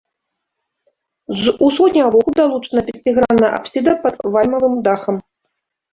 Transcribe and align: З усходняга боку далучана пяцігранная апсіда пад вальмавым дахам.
З 1.41 1.53
усходняга 1.67 2.09
боку 2.15 2.29
далучана 2.39 2.81
пяцігранная 2.89 3.53
апсіда 3.59 3.93
пад 4.07 4.15
вальмавым 4.37 4.75
дахам. 4.89 5.15